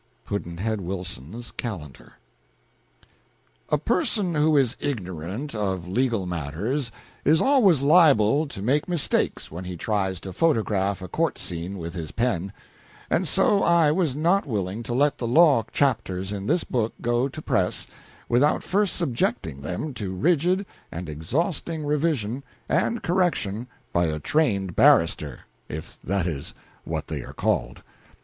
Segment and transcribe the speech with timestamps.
[0.25, 2.13] Pudd'nhead Wilson's Calendar.
[3.69, 6.91] A person who is ignorant of legal matters
[7.23, 11.93] is always liable to make mistakes when he tries to photograph a court scene with
[11.93, 12.51] his pen;
[13.11, 17.27] and so I was not willing to let the law chapters in this book go
[17.29, 17.85] to press
[18.27, 25.41] without first subjecting them to rigid and exhausting revision and correction by a trained barrister
[25.69, 26.55] if that is
[26.85, 27.83] what they are called.